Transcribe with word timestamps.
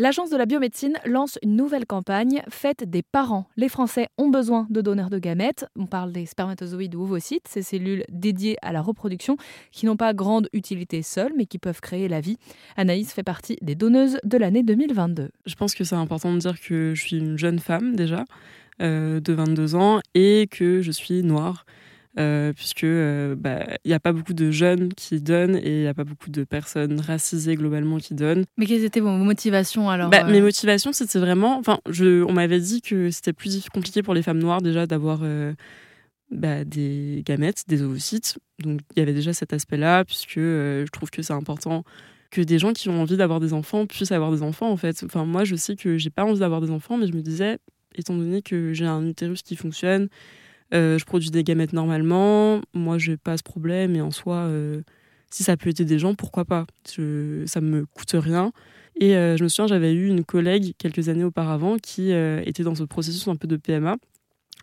L'Agence 0.00 0.30
de 0.30 0.36
la 0.36 0.46
biomédecine 0.46 0.96
lance 1.06 1.40
une 1.42 1.56
nouvelle 1.56 1.84
campagne 1.84 2.44
faite 2.48 2.88
des 2.88 3.02
parents. 3.02 3.48
Les 3.56 3.68
Français 3.68 4.06
ont 4.16 4.28
besoin 4.28 4.68
de 4.70 4.80
donneurs 4.80 5.10
de 5.10 5.18
gamètes. 5.18 5.66
On 5.74 5.86
parle 5.86 6.12
des 6.12 6.24
spermatozoïdes 6.24 6.94
ou 6.94 7.02
ovocytes, 7.02 7.48
ces 7.48 7.62
cellules 7.62 8.04
dédiées 8.08 8.56
à 8.62 8.70
la 8.70 8.80
reproduction 8.80 9.36
qui 9.72 9.86
n'ont 9.86 9.96
pas 9.96 10.14
grande 10.14 10.48
utilité 10.52 11.02
seules 11.02 11.32
mais 11.36 11.46
qui 11.46 11.58
peuvent 11.58 11.80
créer 11.80 12.06
la 12.06 12.20
vie. 12.20 12.36
Anaïs 12.76 13.12
fait 13.12 13.24
partie 13.24 13.56
des 13.60 13.74
donneuses 13.74 14.18
de 14.22 14.38
l'année 14.38 14.62
2022. 14.62 15.30
Je 15.46 15.54
pense 15.56 15.74
que 15.74 15.82
c'est 15.82 15.96
important 15.96 16.32
de 16.32 16.38
dire 16.38 16.60
que 16.60 16.94
je 16.94 17.02
suis 17.02 17.18
une 17.18 17.36
jeune 17.36 17.58
femme 17.58 17.96
déjà, 17.96 18.24
euh, 18.80 19.18
de 19.18 19.32
22 19.32 19.74
ans, 19.74 19.98
et 20.14 20.46
que 20.48 20.80
je 20.80 20.92
suis 20.92 21.24
noire. 21.24 21.66
Euh, 22.18 22.52
puisque 22.52 22.82
euh, 22.82 23.36
bah, 23.36 23.64
il 23.84 23.88
n'y 23.88 23.94
a 23.94 24.00
pas 24.00 24.12
beaucoup 24.12 24.34
de 24.34 24.50
jeunes 24.50 24.92
qui 24.94 25.20
donnent 25.20 25.54
et 25.56 25.76
il 25.76 25.80
n'y 25.82 25.86
a 25.86 25.94
pas 25.94 26.02
beaucoup 26.02 26.30
de 26.30 26.42
personnes 26.42 26.98
racisées 27.00 27.54
globalement 27.54 27.98
qui 27.98 28.14
donnent. 28.14 28.44
Mais 28.56 28.66
quelles 28.66 28.82
étaient 28.82 28.98
vos 28.98 29.10
motivations 29.10 29.88
alors 29.88 30.10
bah, 30.10 30.24
Mes 30.24 30.40
motivations, 30.40 30.92
c'était 30.92 31.20
vraiment, 31.20 31.58
enfin, 31.58 31.78
on 31.86 32.32
m'avait 32.32 32.58
dit 32.58 32.82
que 32.82 33.10
c'était 33.10 33.32
plus 33.32 33.68
compliqué 33.72 34.02
pour 34.02 34.14
les 34.14 34.22
femmes 34.22 34.40
noires 34.40 34.62
déjà 34.62 34.86
d'avoir 34.86 35.20
bah, 36.32 36.64
des 36.64 37.22
gamètes, 37.24 37.64
des 37.68 37.82
ovocytes. 37.82 38.38
Donc 38.58 38.80
il 38.96 38.98
y 38.98 39.02
avait 39.02 39.14
déjà 39.14 39.32
cet 39.32 39.52
aspect-là, 39.52 40.04
puisque 40.04 40.40
je 40.40 40.90
trouve 40.90 41.10
que 41.10 41.22
c'est 41.22 41.34
important 41.34 41.84
que 42.30 42.40
des 42.40 42.58
gens 42.58 42.72
qui 42.72 42.88
ont 42.88 43.00
envie 43.00 43.16
d'avoir 43.16 43.38
des 43.38 43.52
enfants 43.52 43.86
puissent 43.86 44.12
avoir 44.12 44.32
des 44.32 44.42
enfants 44.42 44.70
en 44.70 44.76
fait. 44.76 45.02
Enfin 45.04 45.24
moi 45.24 45.44
je 45.44 45.54
sais 45.54 45.76
que 45.76 45.96
j'ai 45.98 46.10
pas 46.10 46.24
envie 46.24 46.40
d'avoir 46.40 46.60
des 46.60 46.70
enfants, 46.70 46.96
mais 46.96 47.06
je 47.06 47.12
me 47.12 47.22
disais, 47.22 47.58
étant 47.94 48.16
donné 48.16 48.42
que 48.42 48.72
j'ai 48.72 48.86
un 48.86 49.06
utérus 49.06 49.42
qui 49.42 49.54
fonctionne, 49.54 50.04
euh, 50.04 50.08
je 50.72 51.04
produis 51.04 51.30
des 51.30 51.44
gamètes 51.44 51.72
normalement. 51.72 52.60
Moi, 52.74 52.98
je 52.98 53.12
n'ai 53.12 53.16
pas 53.16 53.36
ce 53.36 53.42
problème. 53.42 53.96
Et 53.96 54.00
en 54.00 54.10
soi, 54.10 54.36
euh, 54.36 54.82
si 55.30 55.42
ça 55.42 55.56
peut 55.56 55.70
aider 55.70 55.84
des 55.84 55.98
gens, 55.98 56.14
pourquoi 56.14 56.44
pas? 56.44 56.66
Je, 56.94 57.44
Ça 57.46 57.60
me 57.60 57.86
coûte 57.86 58.12
rien. 58.14 58.52
Et 59.00 59.16
euh, 59.16 59.36
je 59.36 59.44
me 59.44 59.48
souviens, 59.48 59.68
j'avais 59.68 59.92
eu 59.92 60.08
une 60.08 60.24
collègue 60.24 60.74
quelques 60.78 61.08
années 61.08 61.24
auparavant 61.24 61.76
qui 61.76 62.10
était 62.10 62.64
dans 62.64 62.74
ce 62.74 62.84
processus 62.84 63.28
un 63.28 63.36
peu 63.36 63.46
de 63.46 63.56
PMA. 63.56 63.96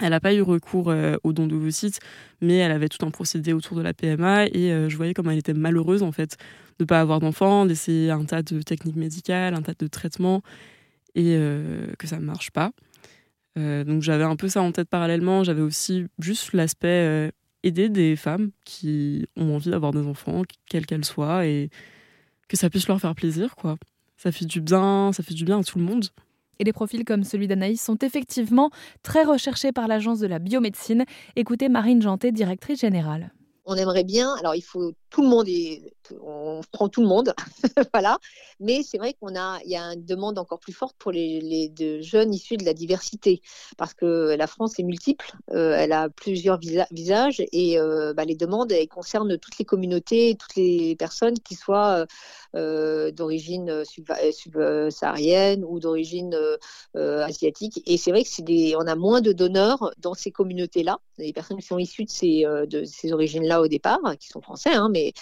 Elle 0.02 0.10
n'a 0.10 0.20
pas 0.20 0.34
eu 0.34 0.42
recours 0.42 0.94
au 1.24 1.32
don 1.32 1.48
d'ovocytes, 1.48 2.00
mais 2.42 2.58
elle 2.58 2.74
avait 2.74 2.90
tout 2.90 3.06
un 3.06 3.12
procédé 3.12 3.54
autour 3.54 3.78
de 3.78 3.82
la 3.82 3.94
PMA 3.94 4.48
et 4.48 4.90
je 4.90 4.96
voyais 4.98 5.14
comme 5.14 5.30
elle 5.30 5.38
était 5.38 5.54
malheureuse 5.54 6.04
en 6.04 6.12
fait 6.12 6.36
de 6.80 6.84
ne 6.84 6.86
pas 6.86 7.00
avoir 7.00 7.22
d'enfant, 7.22 7.66
d'essayer 7.66 8.12
un 8.12 8.26
tas 8.26 8.44
de 8.44 8.62
techniques 8.62 8.98
médicales, 8.98 9.54
un 9.54 9.62
tas 9.62 9.72
de 9.80 9.88
traitements 9.88 10.42
et 11.16 11.40
que 11.98 12.08
ça 12.08 12.20
ne 12.20 12.26
marche 12.26 12.52
pas. 12.52 12.72
Euh, 13.58 13.84
donc 13.84 14.02
j'avais 14.02 14.24
un 14.24 14.36
peu 14.36 14.48
ça 14.48 14.62
en 14.62 14.72
tête 14.72 14.90
parallèlement. 14.90 15.44
J'avais 15.44 15.62
aussi 15.62 16.06
juste 16.20 16.54
l'aspect 16.54 16.88
euh, 16.88 17.32
aider 17.64 17.90
des 17.90 18.16
femmes 18.16 18.52
qui 18.66 19.28
ont 19.36 19.56
envie 19.56 19.72
d'avoir 19.72 19.92
des 19.92 20.06
enfants, 20.06 20.44
quelles 20.70 20.86
qu'elles 20.86 21.06
soient, 21.06 21.46
et 21.46 21.70
que 22.48 22.58
ça 22.58 22.70
puisse 22.70 22.88
leur 22.88 23.00
faire 23.00 23.16
plaisir, 23.16 23.56
quoi. 23.56 23.78
Ça 24.18 24.32
fait 24.32 24.46
du 24.46 24.62
bien, 24.62 25.12
ça 25.14 25.24
fait 25.24 25.34
du 25.34 25.46
bien 25.46 25.60
à 25.60 25.64
tout 25.64 25.78
le 25.78 25.84
monde. 25.84 26.06
Et 26.60 26.64
des 26.64 26.74
profils 26.74 27.04
comme 27.04 27.24
celui 27.24 27.48
d'Anaïs 27.48 27.82
sont 27.82 27.98
effectivement 27.98 28.70
très 29.04 29.24
recherchés 29.24 29.72
par 29.72 29.88
l'Agence 29.88 30.20
de 30.20 30.28
la 30.28 30.40
biomédecine. 30.40 31.04
Écoutez 31.36 31.68
Marine 31.68 32.02
Janté, 32.02 32.32
directrice 32.32 32.80
générale. 32.80 33.34
On 33.66 33.76
aimerait 33.76 34.04
bien, 34.04 34.34
alors 34.36 34.56
il 34.56 34.62
faut 34.62 34.94
tout 35.10 35.22
le 35.22 35.28
monde, 35.28 35.48
on 36.22 36.62
prend 36.72 36.90
tout 36.90 37.02
le 37.02 37.08
monde, 37.08 37.34
voilà. 37.94 38.20
Mais 38.60 38.84
c'est 38.84 38.98
vrai 38.98 39.14
qu'on 39.14 39.36
a, 39.36 39.60
il 39.66 39.72
y 39.72 39.76
a 39.76 39.94
une 39.94 40.06
demande 40.06 40.38
encore 40.38 40.60
plus 40.60 40.74
forte 40.74 40.96
pour 40.98 41.12
les, 41.12 41.72
jeunes 42.02 42.34
issus 42.34 42.58
de 42.58 42.66
la 42.66 42.74
diversité, 42.74 43.42
parce 43.78 43.94
que 43.94 44.36
la 44.38 44.48
France 44.48 44.80
est 44.80 44.84
multiple, 44.84 45.34
euh, 45.52 45.76
elle 45.78 45.92
a 45.92 46.10
plusieurs 46.10 46.60
visages 46.92 47.44
et 47.52 47.80
euh, 47.80 48.14
bah, 48.14 48.26
les 48.26 48.36
demandes 48.36 48.72
elles 48.72 48.88
concernent 48.88 49.38
toutes 49.38 49.58
les 49.58 49.66
communautés, 49.66 50.36
toutes 50.40 50.56
les 50.56 50.96
personnes 50.96 51.40
qui 51.40 51.56
soient 51.56 52.06
euh, 52.56 53.12
d'origine 53.12 53.84
subsaharienne 53.86 55.64
ou 55.66 55.80
d'origine 55.80 56.38
asiatique. 56.94 57.82
Et 57.86 57.98
c'est 57.98 58.12
vrai 58.12 58.24
que 58.24 58.30
c'est 58.30 58.46
des, 58.46 58.76
on 58.78 58.88
a 58.88 58.96
moins 58.96 59.22
de 59.22 59.32
donneurs 59.32 59.92
dans 59.98 60.14
ces 60.14 60.32
communautés-là, 60.32 61.00
les 61.18 61.34
personnes 61.34 61.58
qui 61.58 61.68
sont 61.68 61.78
issues 61.78 62.06
de 62.06 62.10
ces, 62.10 62.46
de 62.68 62.86
ces 62.86 63.14
origines-là 63.14 63.62
au 63.62 63.68
départ, 63.68 64.00
qui 64.20 64.28
sont 64.28 64.42
français, 64.42 64.74
hein, 64.74 64.90
mais 64.92 65.14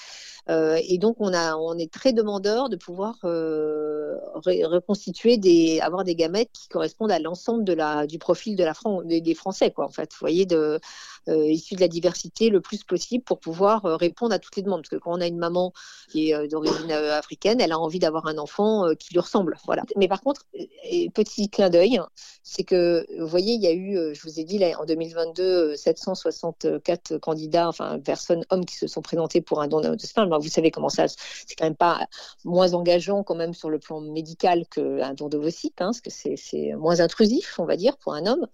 et 0.78 0.98
donc, 0.98 1.18
on, 1.20 1.34
a, 1.34 1.56
on 1.56 1.78
est 1.78 1.92
très 1.92 2.14
demandeur 2.14 2.70
de 2.70 2.76
pouvoir 2.76 3.18
euh, 3.24 4.18
reconstituer 4.36 5.38
des, 5.38 5.80
avoir 5.80 6.04
des 6.04 6.16
gamètes 6.16 6.50
qui 6.52 6.68
correspondent 6.68 7.12
à 7.12 7.20
l'ensemble 7.20 7.64
de 7.64 7.74
la, 7.74 8.08
du 8.08 8.18
profil 8.18 8.56
de 8.56 8.64
la 8.64 8.74
des, 9.06 9.36
Français, 9.36 9.72
quoi, 9.72 9.86
en 9.86 9.90
fait. 9.90 10.12
Vous 10.12 10.20
voyez, 10.20 10.46
de, 10.46 10.80
euh, 11.30 11.46
issus 11.46 11.76
de 11.76 11.82
la 11.82 11.88
diversité 11.88 12.50
le 12.50 12.62
plus 12.62 12.84
possible 12.84 13.24
pour 13.24 13.40
pouvoir 13.40 13.84
répondre 13.84 14.34
à 14.34 14.40
toutes 14.40 14.56
les 14.56 14.64
demandes. 14.64 14.82
Parce 14.82 14.90
que 14.90 14.96
quand 14.96 15.18
on 15.18 15.22
a 15.22 15.28
une 15.28 15.38
maman 15.38 15.74
qui 16.12 16.32
est 16.32 16.48
d'origine 16.48 16.92
africaine, 16.92 17.62
elle 17.62 17.72
a 17.72 17.80
envie 17.80 18.00
d'avoir 18.00 18.28
un 18.28 18.38
enfant 18.38 18.94
qui 18.96 19.14
lui 19.14 19.20
ressemble. 19.20 19.58
Voilà. 19.66 19.84
Mais 19.96 20.08
par 20.08 20.22
contre, 20.22 20.46
petit 21.14 21.50
clin 21.50 21.70
d'œil, 21.70 22.00
c'est 22.44 22.64
que, 22.64 23.06
vous 23.20 23.28
voyez, 23.28 23.54
il 23.54 23.62
y 23.62 23.68
a 23.68 23.74
eu, 23.74 24.14
je 24.14 24.22
vous 24.24 24.40
ai 24.40 24.44
dit, 24.44 24.58
là, 24.58 24.80
en 24.80 24.86
2022, 24.86 25.76
764 25.76 27.18
candidats, 27.18 27.70
enfin, 27.70 28.00
personnes, 28.00 28.46
hommes 28.50 28.66
qui 28.66 28.76
se 28.76 28.88
sont 28.88 29.02
présentés 29.02 29.42
pour 29.42 29.62
un 29.62 29.68
don 29.68 29.82
de 29.82 29.98
sperme 30.00 30.30
vous 30.38 30.50
comment 30.72 30.90
ça, 30.90 31.08
c'est 31.08 31.56
quand 31.58 31.66
même 31.66 31.76
pas 31.76 32.08
moins 32.44 32.74
engageant 32.74 33.24
quand 33.24 33.36
même 33.36 33.54
sur 33.54 33.70
le 33.70 33.80
plan 33.80 34.02
médical 34.02 34.66
qu'un 34.68 35.14
don 35.14 35.30
d'ovocyte, 35.30 35.82
hein, 35.82 35.92
parce 35.92 36.02
que 36.02 36.10
c'est 36.10 36.74
moins 36.74 37.00
intrusif, 37.00 37.60
on 37.60 37.66
va 37.66 37.76
dire, 37.76 37.98
pour 37.98 38.14
un 38.14 38.26
homme. 38.26 38.48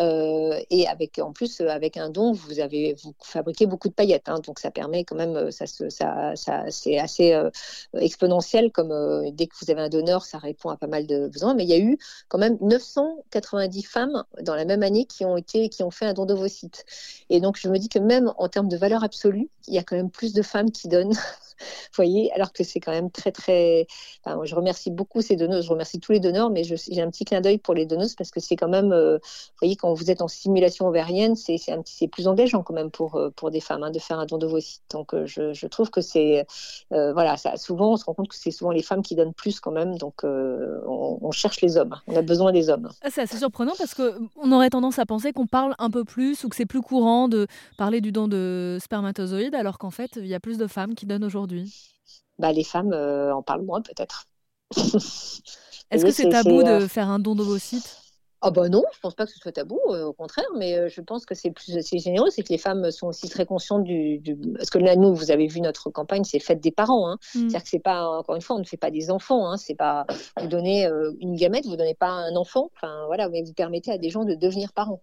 Euh, 0.00 0.58
et 0.70 0.88
avec, 0.88 1.18
en 1.18 1.32
plus, 1.32 1.60
avec 1.60 1.96
un 1.96 2.10
don, 2.10 2.32
vous 2.32 2.60
avez 2.60 2.94
vous 3.02 3.14
fabriquez 3.22 3.66
beaucoup 3.66 3.88
de 3.88 3.94
paillettes, 3.94 4.28
hein, 4.28 4.40
donc 4.44 4.58
ça 4.58 4.70
permet 4.70 5.04
quand 5.04 5.16
même, 5.16 5.50
ça, 5.50 5.66
ça, 5.66 6.34
ça 6.34 6.64
c'est 6.70 6.98
assez 6.98 7.32
euh, 7.32 7.50
exponentiel 7.94 8.70
comme 8.72 8.92
euh, 8.92 9.30
dès 9.32 9.46
que 9.46 9.54
vous 9.60 9.70
avez 9.70 9.80
un 9.80 9.88
donneur, 9.88 10.24
ça 10.24 10.38
répond 10.38 10.70
à 10.70 10.76
pas 10.76 10.86
mal 10.86 11.06
de 11.06 11.28
besoins. 11.28 11.54
Mais 11.54 11.64
il 11.64 11.70
y 11.70 11.74
a 11.74 11.78
eu 11.78 11.98
quand 12.28 12.38
même 12.38 12.56
990 12.60 13.82
femmes 13.82 14.24
dans 14.40 14.54
la 14.54 14.64
même 14.64 14.82
année 14.82 15.04
qui 15.04 15.24
ont 15.24 15.36
été, 15.36 15.68
qui 15.68 15.82
ont 15.82 15.90
fait 15.90 16.06
un 16.06 16.14
don 16.14 16.26
d'ovocyte. 16.26 16.84
Et 17.30 17.40
donc 17.40 17.56
je 17.58 17.68
me 17.68 17.78
dis 17.78 17.88
que 17.88 17.98
même 17.98 18.32
en 18.38 18.48
termes 18.48 18.68
de 18.68 18.76
valeur 18.76 19.04
absolue, 19.04 19.48
il 19.68 19.74
y 19.74 19.78
a 19.78 19.82
quand 19.82 19.96
même 19.96 20.10
plus 20.10 20.32
de 20.32 20.42
femmes 20.42 20.70
qui 20.70 20.88
donnent 20.88 21.16
voyez, 21.94 22.32
alors 22.32 22.52
que 22.52 22.64
c'est 22.64 22.80
quand 22.80 22.92
même 22.92 23.10
très, 23.10 23.32
très. 23.32 23.86
je 24.26 24.54
remercie 24.54 24.90
beaucoup 24.90 25.20
ces 25.20 25.36
donneuses, 25.36 25.66
je 25.66 25.70
remercie 25.70 26.00
tous 26.00 26.12
les 26.12 26.20
donneurs, 26.20 26.50
mais 26.50 26.62
j'ai 26.64 27.02
un 27.02 27.10
petit 27.10 27.24
clin 27.24 27.40
d'œil 27.40 27.58
pour 27.58 27.74
les 27.74 27.86
donneuses 27.86 28.14
parce 28.14 28.30
que 28.30 28.40
c'est 28.40 28.56
quand 28.56 28.68
même, 28.68 28.92
euh, 28.92 29.18
vous 29.18 29.58
voyez, 29.60 29.76
quand 29.76 29.92
vous 29.94 30.10
êtes 30.10 30.22
en 30.22 30.28
simulation 30.28 30.88
ovarienne, 30.88 31.34
c'est 31.36 32.08
plus 32.08 32.28
engageant 32.28 32.62
quand 32.62 32.74
même 32.74 32.90
pour, 32.90 33.16
euh, 33.16 33.30
pour 33.30 33.50
des 33.50 33.60
femmes 33.60 33.82
hein, 33.82 33.90
de 33.90 33.98
faire 33.98 34.18
un 34.18 34.26
don 34.26 34.38
d'ovocytes. 34.38 34.82
Donc, 34.90 35.14
euh, 35.14 35.26
je, 35.26 35.52
je, 35.52 35.66
trouve 35.66 35.90
que 35.90 36.00
c'est. 36.00 36.46
voilà, 36.90 37.36
souvent, 37.56 37.92
on 37.92 37.96
se 37.96 38.04
rend 38.04 38.14
compte 38.14 38.28
que 38.28 38.36
c'est 38.36 38.50
souvent 38.50 38.70
les 38.70 38.82
femmes 38.82 39.02
qui 39.02 39.14
donnent 39.14 39.34
plus 39.34 39.60
quand 39.60 39.72
même, 39.72 39.96
donc 39.98 40.24
on, 40.24 41.18
on, 41.20 41.30
cherche 41.30 41.60
les 41.60 41.76
hommes, 41.76 41.96
on 42.06 42.16
a 42.16 42.22
besoin 42.22 42.52
des 42.52 42.68
hommes. 42.68 42.88
Ah, 43.02 43.08
c'est 43.10 43.22
assez 43.22 43.38
surprenant 43.38 43.72
parce 43.78 43.94
qu'on 43.94 44.52
aurait 44.52 44.70
tendance 44.70 44.98
à 44.98 45.06
penser 45.06 45.32
qu'on 45.32 45.46
parle 45.46 45.74
un 45.78 45.90
peu 45.90 46.04
plus 46.04 46.44
ou 46.44 46.48
que 46.48 46.56
c'est 46.56 46.66
plus 46.66 46.82
courant 46.82 47.28
de 47.28 47.46
parler 47.76 48.00
du 48.00 48.12
don 48.12 48.28
de 48.28 48.78
spermatozoïdes 48.80 49.54
alors 49.54 49.78
qu'en 49.78 49.90
fait, 49.90 50.12
il 50.16 50.26
y 50.26 50.34
a 50.34 50.40
plus 50.40 50.58
de 50.58 50.66
femmes 50.66 50.94
qui 50.94 51.06
donnent 51.06 51.24
aujourd'hui 51.24 51.51
bah, 52.38 52.52
Les 52.52 52.64
femmes 52.64 52.92
euh, 52.92 53.34
en 53.34 53.42
parlent 53.42 53.64
moins 53.64 53.82
peut-être. 53.82 54.26
Est-ce 55.90 56.04
que 56.04 56.10
c'est 56.10 56.28
tabou 56.28 56.62
de 56.62 56.68
euh, 56.68 56.88
faire 56.88 57.08
un 57.08 57.18
don 57.18 57.34
d'ovocytes? 57.34 58.01
Ah 58.44 58.50
bah 58.50 58.68
non, 58.68 58.82
je 58.92 58.98
pense 58.98 59.14
pas 59.14 59.24
que 59.24 59.30
ce 59.30 59.38
soit 59.38 59.52
tabou, 59.52 59.78
euh, 59.90 60.04
au 60.04 60.12
contraire, 60.12 60.48
mais 60.56 60.76
euh, 60.76 60.88
je 60.88 61.00
pense 61.00 61.24
que 61.24 61.34
c'est 61.34 61.52
plus 61.52 61.80
c'est 61.80 61.98
généreux, 61.98 62.28
c'est 62.30 62.42
que 62.42 62.48
les 62.48 62.58
femmes 62.58 62.90
sont 62.90 63.06
aussi 63.06 63.28
très 63.28 63.46
conscientes 63.46 63.84
du, 63.84 64.18
du... 64.18 64.36
parce 64.56 64.68
que 64.68 64.78
là 64.78 64.96
nous, 64.96 65.14
vous 65.14 65.30
avez 65.30 65.46
vu 65.46 65.60
notre 65.60 65.90
campagne, 65.90 66.24
c'est 66.24 66.40
fête 66.40 66.60
des 66.60 66.72
parents, 66.72 67.08
hein. 67.08 67.18
Mm. 67.36 67.38
c'est-à-dire 67.38 67.62
que 67.62 67.68
c'est 67.68 67.78
pas 67.78 68.04
encore 68.04 68.34
une 68.34 68.42
fois, 68.42 68.56
on 68.56 68.58
ne 68.58 68.64
fait 68.64 68.76
pas 68.76 68.90
des 68.90 69.12
enfants, 69.12 69.48
hein. 69.48 69.56
c'est 69.56 69.76
pas 69.76 70.06
vous 70.40 70.48
donnez 70.48 70.86
euh, 70.86 71.12
une 71.20 71.36
gamète, 71.36 71.66
vous 71.66 71.76
donnez 71.76 71.94
pas 71.94 72.08
un 72.08 72.34
enfant, 72.34 72.68
enfin 72.74 73.04
voilà, 73.06 73.28
mais 73.28 73.44
vous 73.44 73.52
permettez 73.52 73.92
à 73.92 73.98
des 73.98 74.10
gens 74.10 74.24
de 74.24 74.34
devenir 74.34 74.72
parents, 74.72 75.00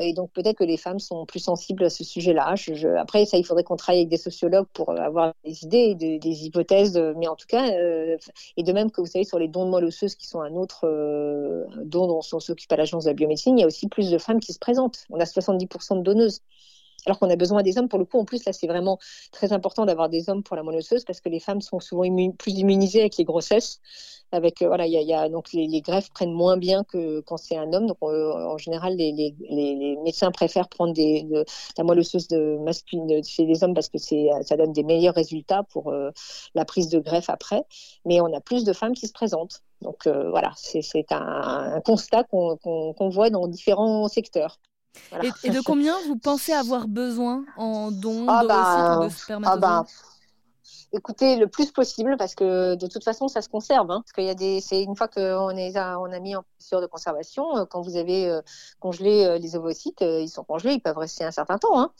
et 0.00 0.12
donc 0.12 0.30
peut-être 0.32 0.58
que 0.58 0.64
les 0.64 0.76
femmes 0.76 0.98
sont 0.98 1.24
plus 1.24 1.40
sensibles 1.40 1.84
à 1.84 1.90
ce 1.90 2.04
sujet-là. 2.04 2.54
Je, 2.54 2.88
Après 2.98 3.24
ça, 3.24 3.38
il 3.38 3.44
faudrait 3.44 3.64
qu'on 3.64 3.76
travaille 3.76 4.00
avec 4.00 4.10
des 4.10 4.18
sociologues 4.18 4.66
pour 4.74 4.90
avoir 4.90 5.32
des 5.42 5.64
idées, 5.64 5.94
des, 5.94 6.18
des 6.18 6.44
hypothèses, 6.44 6.98
mais 7.16 7.28
en 7.28 7.36
tout 7.36 7.46
cas, 7.46 7.66
et 7.66 8.62
de 8.62 8.72
même 8.72 8.90
que 8.90 9.00
vous 9.00 9.06
savez 9.06 9.24
sur 9.24 9.38
les 9.38 9.48
dons 9.48 9.64
de 9.64 9.70
moelle 9.70 9.86
osseuse 9.86 10.14
qui 10.16 10.26
sont 10.26 10.42
un 10.42 10.54
autre 10.54 10.86
don 11.84 12.06
dont 12.06 12.20
on 12.32 12.40
se 12.40 12.52
à 12.70 12.76
l'agence 12.76 13.04
de 13.04 13.10
la 13.10 13.14
biomédecine, 13.14 13.58
il 13.58 13.62
y 13.62 13.64
a 13.64 13.66
aussi 13.66 13.88
plus 13.88 14.10
de 14.10 14.18
femmes 14.18 14.40
qui 14.40 14.52
se 14.52 14.58
présentent. 14.58 15.06
On 15.10 15.20
a 15.20 15.24
70% 15.24 15.98
de 15.98 16.02
donneuses. 16.02 16.42
Alors 17.06 17.18
qu'on 17.18 17.30
a 17.30 17.36
besoin 17.36 17.62
des 17.62 17.78
hommes, 17.78 17.88
pour 17.88 17.98
le 17.98 18.04
coup, 18.04 18.18
en 18.18 18.24
plus, 18.24 18.44
là, 18.44 18.52
c'est 18.52 18.66
vraiment 18.66 18.98
très 19.32 19.52
important 19.52 19.86
d'avoir 19.86 20.08
des 20.08 20.28
hommes 20.28 20.42
pour 20.42 20.56
la 20.56 20.62
monosseuse 20.62 21.04
parce 21.04 21.20
que 21.20 21.28
les 21.28 21.40
femmes 21.40 21.60
sont 21.60 21.80
souvent 21.80 22.04
plus 22.36 22.52
immunisées 22.52 23.00
avec 23.00 23.16
les 23.16 23.24
grossesses. 23.24 23.80
Avec, 24.30 24.60
euh, 24.60 24.66
voilà, 24.66 24.86
il 24.86 24.92
y, 24.92 25.14
a, 25.14 25.28
donc 25.30 25.54
les, 25.54 25.80
greffes 25.80 26.10
prennent 26.10 26.34
moins 26.34 26.58
bien 26.58 26.84
que 26.84 27.20
quand 27.20 27.38
c'est 27.38 27.56
un 27.56 27.72
homme. 27.72 27.86
Donc, 27.86 27.96
euh, 28.02 28.34
en 28.34 28.58
général, 28.58 28.94
les, 28.96 29.34
médecins 30.04 30.30
préfèrent 30.30 30.68
prendre 30.68 30.92
des, 30.92 31.26
la 31.78 31.84
moelle 31.84 32.00
osseuse 32.00 32.28
de 32.28 32.58
masculine 32.58 33.24
chez 33.24 33.46
les 33.46 33.64
hommes 33.64 33.72
parce 33.72 33.88
que 33.88 33.96
ça 33.98 34.56
donne 34.56 34.72
des 34.74 34.82
meilleurs 34.82 35.14
résultats 35.14 35.62
pour 35.62 35.88
euh, 35.88 36.10
la 36.54 36.66
prise 36.66 36.88
de 36.90 36.98
greffe 36.98 37.30
après. 37.30 37.62
Mais 38.04 38.20
on 38.20 38.30
a 38.34 38.40
plus 38.40 38.64
de 38.64 38.74
femmes 38.74 38.92
qui 38.92 39.06
se 39.06 39.14
présentent. 39.14 39.62
Donc 39.82 40.06
voilà, 40.06 40.52
c'est 40.56 41.12
un, 41.12 41.80
constat 41.84 42.24
qu'on 42.24 43.08
voit 43.10 43.30
dans 43.30 43.46
différents 43.46 44.08
secteurs. 44.08 44.58
Et, 45.44 45.50
de 45.50 45.60
combien 45.60 45.94
vous 46.06 46.16
pensez 46.16 46.52
avoir 46.52 46.88
besoin 46.88 47.44
en 47.56 47.92
dons 47.92 48.26
ah 48.26 48.44
bah, 48.44 48.98
ou 48.98 49.04
de 49.04 49.08
spermatozoïdes 49.10 49.64
ah 49.64 49.82
bah, 49.84 49.86
Écoutez, 50.92 51.36
le 51.36 51.48
plus 51.48 51.70
possible, 51.70 52.16
parce 52.16 52.34
que 52.34 52.74
de 52.74 52.86
toute 52.86 53.04
façon, 53.04 53.28
ça 53.28 53.42
se 53.42 53.48
conserve. 53.48 53.90
Hein, 53.90 54.00
parce 54.02 54.12
qu'il 54.12 54.24
y 54.24 54.30
a 54.30 54.34
des, 54.34 54.60
c'est 54.60 54.82
une 54.82 54.96
fois 54.96 55.06
qu'on 55.06 55.50
est, 55.50 55.78
on 55.78 56.12
a 56.12 56.18
mis 56.18 56.34
en 56.34 56.42
procédure 56.56 56.80
de 56.80 56.86
conservation, 56.86 57.66
quand 57.70 57.82
vous 57.82 57.96
avez 57.96 58.40
congelé 58.80 59.38
les 59.38 59.54
ovocytes, 59.54 60.00
ils 60.00 60.28
sont 60.28 60.44
congelés, 60.44 60.74
ils 60.74 60.80
peuvent 60.80 60.98
rester 60.98 61.24
un 61.24 61.30
certain 61.30 61.58
temps. 61.58 61.78
Hein. 61.78 61.92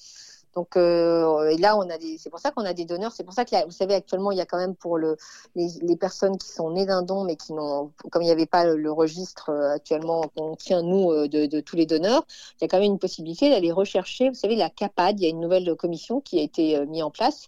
Donc 0.59 0.77
euh, 0.77 1.51
et 1.51 1.57
là, 1.57 1.77
on 1.77 1.89
a 1.89 1.99
des, 1.99 2.19
c'est 2.19 2.31
pour 2.31 2.41
ça 2.41 2.51
qu'on 2.51 2.65
a 2.65 2.73
des 2.75 2.85
donneurs. 2.85 3.13
C'est 3.13 3.23
pour 3.23 3.33
ça 3.33 3.45
que 3.45 3.65
vous 3.65 3.71
savez 3.71 3.95
actuellement, 3.95 4.33
il 4.33 4.39
y 4.39 4.41
a 4.41 4.45
quand 4.45 4.59
même 4.59 4.75
pour 4.75 4.99
le, 4.99 5.17
les, 5.55 5.97
personnes 5.97 6.37
qui 6.37 6.49
sont 6.49 6.73
nées 6.73 6.85
d'un 6.85 7.03
don, 7.03 7.23
mais 7.23 7.37
qui 7.37 7.53
n'ont, 7.53 7.93
comme 8.11 8.23
il 8.23 8.25
n'y 8.25 8.33
avait 8.33 8.45
pas 8.45 8.65
le, 8.65 8.91
registre 8.91 9.51
euh, 9.51 9.75
actuellement 9.77 10.25
qu'on 10.35 10.57
tient 10.57 10.83
nous 10.83 11.13
euh, 11.13 11.29
de, 11.29 11.61
tous 11.61 11.77
les 11.77 11.87
donneurs, 11.87 12.25
il 12.57 12.63
y 12.63 12.65
a 12.65 12.69
quand 12.69 12.79
même 12.79 12.91
une 12.91 12.99
possibilité 12.99 13.51
d'aller 13.51 13.71
rechercher. 13.71 14.31
Vous 14.31 14.35
savez, 14.35 14.57
la 14.57 14.69
CAPAD, 14.69 15.21
il 15.21 15.23
y 15.23 15.27
a 15.27 15.29
une 15.29 15.39
nouvelle 15.39 15.77
commission 15.77 16.21
qui 16.21 16.41
a 16.41 16.43
été 16.43 16.85
mise 16.87 17.05
en 17.05 17.13
place 17.13 17.47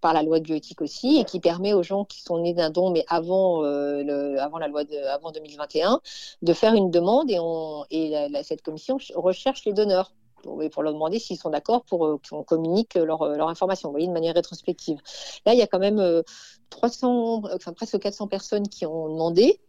par 0.00 0.12
la 0.12 0.22
loi 0.22 0.38
de 0.38 0.44
bioéthique 0.44 0.80
aussi 0.80 1.18
et 1.18 1.24
qui 1.24 1.40
permet 1.40 1.72
aux 1.72 1.82
gens 1.82 2.04
qui 2.04 2.22
sont 2.22 2.38
nés 2.38 2.54
d'un 2.54 2.70
don, 2.70 2.90
mais 2.90 3.04
avant, 3.08 3.62
le, 3.62 4.36
avant 4.38 4.58
la 4.58 4.68
loi 4.68 4.84
de, 4.84 4.96
avant 5.08 5.32
2021, 5.32 6.00
de 6.42 6.52
faire 6.52 6.74
une 6.74 6.92
demande 6.92 7.32
et, 7.32 7.38
on, 7.40 7.84
et 7.90 8.14
cette 8.44 8.62
commission 8.62 8.98
recherche 9.16 9.64
les 9.64 9.72
donneurs 9.72 10.12
pour, 10.42 10.82
leur 10.82 10.92
demander 10.92 11.18
s'ils 11.18 11.38
sont 11.38 11.50
d'accord 11.50 11.84
pour 11.84 12.06
euh, 12.06 12.20
qu'on 12.28 12.42
communique 12.42 12.94
leur, 12.94 13.22
euh, 13.22 13.36
leur, 13.36 13.48
information, 13.48 13.88
vous 13.88 13.94
voyez, 13.94 14.08
de 14.08 14.12
manière 14.12 14.34
rétrospective. 14.34 14.98
Là, 15.46 15.54
il 15.54 15.58
y 15.58 15.62
a 15.62 15.66
quand 15.66 15.78
même 15.78 16.22
300, 16.70 17.44
euh, 17.44 17.48
enfin 17.54 17.72
presque 17.72 17.98
400 17.98 18.28
personnes 18.28 18.68
qui 18.68 18.86
ont 18.86 19.08
demandé. 19.08 19.60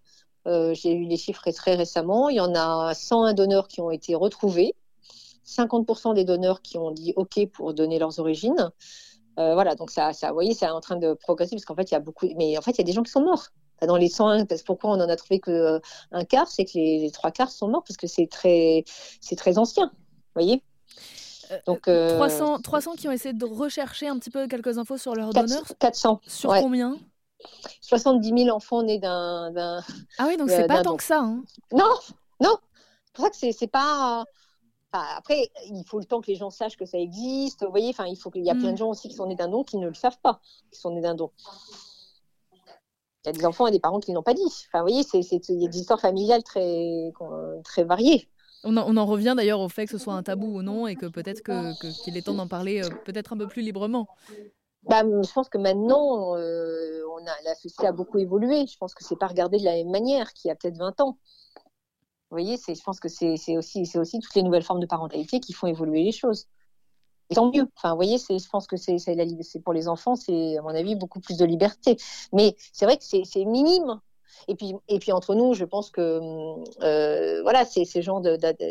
J'ai 0.45 0.93
eu 0.93 1.05
les 1.05 1.15
chiffres 1.15 1.49
très 1.51 1.75
récemment. 1.75 2.27
Il 2.27 2.35
y 2.35 2.41
en 2.41 2.53
a 2.53 2.93
101 2.93 3.33
donneurs 3.33 3.69
qui 3.69 3.79
ont 3.79 3.91
été 3.91 4.13
retrouvés, 4.13 4.75
50% 5.45 6.13
des 6.15 6.25
donneurs 6.25 6.61
qui 6.61 6.77
ont 6.77 6.91
dit 6.91 7.13
OK 7.15 7.47
pour 7.53 7.73
donner 7.73 7.97
leurs 7.97 8.19
origines. 8.19 8.69
voilà, 9.37 9.75
donc 9.75 9.89
ça, 9.89 10.11
ça, 10.11 10.27
vous 10.27 10.33
voyez, 10.33 10.53
c'est 10.53 10.67
en 10.67 10.81
train 10.81 10.97
de 10.97 11.13
progresser 11.13 11.55
parce 11.55 11.63
qu'en 11.63 11.75
fait, 11.75 11.89
il 11.91 11.93
y 11.93 11.97
a 11.97 12.01
beaucoup, 12.01 12.27
mais 12.35 12.57
en 12.57 12.61
fait, 12.61 12.71
il 12.71 12.79
y 12.79 12.81
a 12.81 12.83
des 12.83 12.91
gens 12.91 13.03
qui 13.03 13.11
sont 13.11 13.21
morts 13.21 13.47
dans 13.85 13.97
les 13.97 14.09
101, 14.09 14.45
parce 14.45 14.63
pourquoi 14.63 14.91
on 14.91 14.99
en 15.01 15.09
a 15.09 15.15
trouvé 15.15 15.39
que 15.39 15.81
un 16.11 16.25
quart, 16.25 16.47
c'est 16.47 16.65
que 16.65 16.71
les, 16.75 16.99
les, 16.99 17.11
trois 17.11 17.31
quarts 17.31 17.51
sont 17.51 17.67
morts 17.67 17.83
parce 17.85 17.97
que 17.97 18.07
c'est 18.07 18.27
très, 18.27 18.83
c'est 19.21 19.35
très 19.35 19.57
ancien 19.57 19.91
voyez 20.35 20.61
euh, 21.51 21.59
donc, 21.65 21.81
300, 21.81 22.55
euh, 22.55 22.57
300 22.59 22.95
qui 22.95 23.07
ont 23.07 23.11
essayé 23.11 23.33
de 23.33 23.45
rechercher 23.45 24.07
un 24.07 24.17
petit 24.17 24.29
peu 24.29 24.47
quelques 24.47 24.77
infos 24.77 24.97
sur 24.97 25.15
leurs 25.15 25.31
donneurs 25.31 25.63
400. 25.79 26.21
Sur 26.25 26.53
combien? 26.53 26.97
70 27.81 28.45
000 28.45 28.55
enfants 28.55 28.83
nés 28.83 28.99
d'un. 28.99 29.81
Ah 30.17 30.25
oui, 30.27 30.37
donc 30.37 30.49
c'est 30.49 30.67
pas 30.67 30.81
tant 30.81 30.95
que 30.95 31.03
ça. 31.03 31.19
Hein. 31.19 31.43
Non, 31.71 31.93
non. 32.41 32.57
C'est 33.05 33.13
pour 33.13 33.25
ça 33.25 33.29
que 33.29 33.51
c'est 33.51 33.67
pas. 33.67 34.23
après, 34.91 35.51
il 35.67 35.83
faut 35.85 35.99
le 35.99 36.05
temps 36.05 36.21
que 36.21 36.27
les 36.27 36.35
gens 36.35 36.49
sachent 36.49 36.77
que 36.77 36.85
ça 36.85 36.97
existe. 36.97 37.63
Vous 37.63 37.71
voyez, 37.71 37.89
enfin, 37.89 38.05
il 38.05 38.15
faut 38.15 38.31
qu'il 38.31 38.45
y 38.45 38.49
a 38.49 38.55
plein 38.55 38.69
de 38.69 38.73
mm. 38.73 38.77
gens 38.77 38.89
aussi 38.89 39.09
qui 39.09 39.15
sont 39.15 39.27
nés 39.27 39.35
d'un 39.35 39.49
don 39.49 39.63
qui 39.63 39.77
ne 39.77 39.87
le 39.87 39.93
savent 39.93 40.19
pas, 40.21 40.39
qui 40.71 40.79
sont 40.79 40.91
nés 40.91 41.01
d'un 41.01 41.15
don. 41.15 41.31
Il 43.25 43.27
y 43.27 43.29
a 43.29 43.33
des 43.33 43.45
enfants 43.45 43.67
et 43.67 43.71
des 43.71 43.79
parents 43.79 43.99
qui 43.99 44.11
n'ont 44.11 44.23
pas 44.23 44.33
dit. 44.33 44.41
Enfin, 44.67 44.79
vous 44.79 44.89
voyez, 44.89 45.03
c'est, 45.03 45.19
il 45.19 45.61
y 45.61 45.65
a 45.65 45.69
des 45.69 45.79
histoires 45.79 46.01
familiales 46.01 46.43
très, 46.43 47.13
très 47.63 47.83
variées. 47.83 48.27
On 48.65 48.77
en, 48.77 49.05
revient 49.05 49.33
d'ailleurs 49.35 49.59
au 49.59 49.69
fait 49.69 49.85
que 49.85 49.91
ce 49.91 49.97
soit 49.97 50.13
un 50.13 50.23
tabou 50.23 50.57
ou 50.57 50.61
non 50.61 50.87
et 50.87 50.95
que 50.95 51.05
peut-être 51.05 51.41
qu'il 51.43 52.17
est 52.17 52.21
temps 52.21 52.33
d'en 52.33 52.47
parler 52.47 52.81
euh, 52.83 52.89
peut-être 53.03 53.33
un 53.33 53.37
peu 53.37 53.47
plus 53.47 53.61
librement. 53.61 54.07
Bah, 54.83 55.03
je 55.03 55.31
pense 55.33 55.49
que 55.49 55.57
maintenant, 55.57 56.37
euh, 56.37 57.01
on 57.11 57.25
a, 57.25 57.31
la 57.45 57.55
société 57.55 57.87
a 57.87 57.91
beaucoup 57.91 58.19
évolué. 58.19 58.65
Je 58.67 58.77
pense 58.77 58.93
que 58.93 59.03
c'est 59.03 59.17
pas 59.17 59.27
regardé 59.27 59.57
de 59.57 59.63
la 59.63 59.73
même 59.73 59.91
manière 59.91 60.33
qu'il 60.33 60.49
y 60.49 60.51
a 60.51 60.55
peut-être 60.55 60.77
20 60.77 61.01
ans. 61.01 61.17
Vous 62.29 62.39
voyez, 62.39 62.57
je 62.57 62.83
pense 62.83 62.99
que 62.99 63.09
c'est 63.09 63.57
aussi, 63.57 63.83
aussi 63.95 64.19
toutes 64.19 64.35
les 64.35 64.43
nouvelles 64.43 64.63
formes 64.63 64.79
de 64.79 64.87
parentalité 64.87 65.39
qui 65.39 65.53
font 65.53 65.67
évoluer 65.67 66.03
les 66.03 66.11
choses. 66.11 66.47
Et 67.29 67.35
tant 67.35 67.51
mieux. 67.51 67.67
Enfin, 67.77 67.91
vous 67.91 67.97
voyez, 67.97 68.17
je 68.17 68.49
pense 68.49 68.65
que 68.65 68.75
c'est 68.75 68.97
pour 69.63 69.73
les 69.73 69.87
enfants, 69.87 70.15
c'est 70.15 70.57
à 70.57 70.61
mon 70.61 70.69
avis 70.69 70.95
beaucoup 70.95 71.19
plus 71.19 71.37
de 71.37 71.45
liberté. 71.45 71.97
Mais 72.31 72.55
c'est 72.71 72.85
vrai 72.85 72.97
que 72.97 73.03
c'est 73.03 73.45
minime 73.45 73.99
et 74.47 74.55
puis, 74.55 74.73
et 74.87 74.99
puis 74.99 75.11
entre 75.11 75.35
nous, 75.35 75.53
je 75.53 75.65
pense 75.65 75.89
que 75.89 76.19
euh, 76.81 77.41
voilà, 77.43 77.65
c'est 77.65 77.85
ces 77.85 78.01
gens 78.01 78.21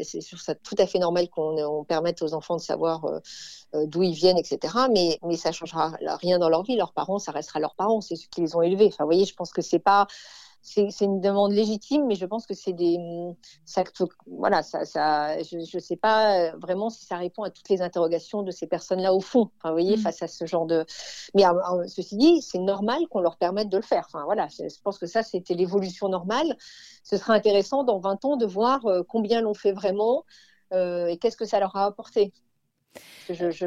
c'est 0.02 0.62
tout 0.62 0.74
à 0.78 0.86
fait 0.86 0.98
normal 0.98 1.28
qu'on 1.28 1.84
permette 1.84 2.22
aux 2.22 2.34
enfants 2.34 2.56
de 2.56 2.60
savoir 2.60 3.04
euh, 3.04 3.20
euh, 3.74 3.86
d'où 3.86 4.02
ils 4.02 4.14
viennent, 4.14 4.38
etc. 4.38 4.74
Mais 4.90 5.18
mais 5.22 5.36
ça 5.36 5.52
changera 5.52 5.92
rien 6.20 6.38
dans 6.38 6.48
leur 6.48 6.62
vie. 6.62 6.76
Leurs 6.76 6.92
parents, 6.92 7.18
ça 7.18 7.32
restera 7.32 7.60
leurs 7.60 7.74
parents, 7.74 8.00
c'est 8.00 8.16
ceux 8.16 8.28
qui 8.30 8.42
les 8.42 8.56
ont 8.56 8.62
élevés. 8.62 8.86
Enfin, 8.88 9.04
vous 9.04 9.08
voyez, 9.08 9.24
je 9.24 9.34
pense 9.34 9.52
que 9.52 9.62
c'est 9.62 9.78
pas 9.78 10.06
c'est 10.62 11.00
une 11.00 11.20
demande 11.20 11.52
légitime, 11.52 12.06
mais 12.06 12.14
je 12.14 12.24
pense 12.24 12.46
que 12.46 12.54
c'est 12.54 12.72
des, 12.72 12.96
ça, 13.64 13.82
voilà, 14.26 14.62
ça, 14.62 14.84
ça 14.84 15.42
je 15.42 15.56
ne 15.58 15.80
sais 15.80 15.96
pas 15.96 16.52
vraiment 16.56 16.88
si 16.88 17.04
ça 17.04 17.16
répond 17.16 17.42
à 17.42 17.50
toutes 17.50 17.68
les 17.68 17.82
interrogations 17.82 18.42
de 18.42 18.52
ces 18.52 18.68
personnes-là 18.68 19.12
au 19.12 19.20
fond. 19.20 19.50
Enfin, 19.58 19.70
vous 19.70 19.74
voyez, 19.74 19.96
mmh. 19.96 20.00
face 20.00 20.22
à 20.22 20.28
ce 20.28 20.46
genre 20.46 20.66
de, 20.66 20.86
mais 21.34 21.42
ceci 21.88 22.16
dit, 22.16 22.42
c'est 22.42 22.60
normal 22.60 23.08
qu'on 23.10 23.20
leur 23.20 23.36
permette 23.36 23.68
de 23.68 23.76
le 23.76 23.82
faire. 23.82 24.04
Enfin, 24.06 24.24
voilà, 24.24 24.46
je 24.48 24.80
pense 24.84 24.98
que 24.98 25.06
ça, 25.06 25.22
c'était 25.22 25.54
l'évolution 25.54 26.08
normale. 26.08 26.56
Ce 27.02 27.16
sera 27.16 27.34
intéressant 27.34 27.82
dans 27.82 27.98
20 27.98 28.24
ans 28.24 28.36
de 28.36 28.46
voir 28.46 28.86
euh, 28.86 29.02
combien 29.02 29.40
l'ont 29.40 29.54
fait 29.54 29.72
vraiment 29.72 30.24
euh, 30.72 31.06
et 31.06 31.18
qu'est-ce 31.18 31.36
que 31.36 31.44
ça 31.44 31.58
leur 31.58 31.74
a 31.76 31.86
apporté. 31.86 32.32
Je, 33.28 33.50
je, 33.50 33.66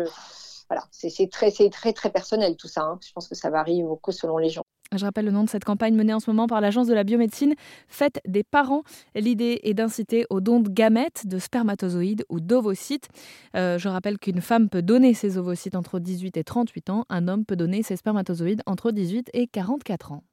voilà, 0.69 0.85
c'est 0.91 1.29
très, 1.29 1.51
très, 1.51 1.93
très 1.93 2.09
personnel 2.09 2.55
tout 2.55 2.67
ça. 2.67 2.83
Hein. 2.83 2.99
Je 3.05 3.11
pense 3.11 3.27
que 3.27 3.35
ça 3.35 3.49
varie 3.49 3.83
beaucoup 3.83 4.11
selon 4.11 4.37
les 4.37 4.49
gens. 4.49 4.63
Je 4.95 5.03
rappelle 5.03 5.25
le 5.25 5.31
nom 5.31 5.43
de 5.43 5.49
cette 5.49 5.63
campagne 5.63 5.95
menée 5.95 6.13
en 6.13 6.19
ce 6.19 6.29
moment 6.29 6.47
par 6.47 6.61
l'Agence 6.61 6.87
de 6.87 6.93
la 6.93 7.03
biomédecine, 7.03 7.55
Faites 7.87 8.21
des 8.27 8.43
parents. 8.43 8.83
L'idée 9.15 9.59
est 9.63 9.73
d'inciter 9.73 10.25
au 10.29 10.41
don 10.41 10.59
de 10.59 10.69
gamètes, 10.69 11.27
de 11.27 11.39
spermatozoïdes 11.39 12.23
ou 12.29 12.39
d'ovocytes. 12.39 13.09
Euh, 13.55 13.77
je 13.77 13.89
rappelle 13.89 14.19
qu'une 14.19 14.41
femme 14.41 14.69
peut 14.69 14.81
donner 14.81 15.13
ses 15.13 15.37
ovocytes 15.37 15.75
entre 15.75 15.99
18 15.99 16.37
et 16.37 16.43
38 16.43 16.89
ans, 16.91 17.05
un 17.09 17.27
homme 17.27 17.45
peut 17.45 17.55
donner 17.55 17.83
ses 17.83 17.95
spermatozoïdes 17.95 18.61
entre 18.65 18.91
18 18.91 19.31
et 19.33 19.47
44 19.47 20.11
ans. 20.11 20.23